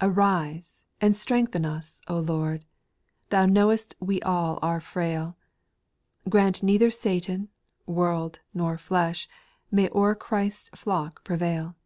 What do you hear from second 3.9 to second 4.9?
we all are